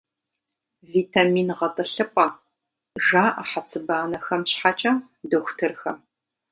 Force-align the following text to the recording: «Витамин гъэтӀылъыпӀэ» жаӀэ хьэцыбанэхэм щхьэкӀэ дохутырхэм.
«Витамин 0.91 1.49
гъэтӀылъыпӀэ» 1.57 2.27
жаӀэ 3.05 3.43
хьэцыбанэхэм 3.49 4.41
щхьэкӀэ 4.49 4.93
дохутырхэм. 5.29 5.97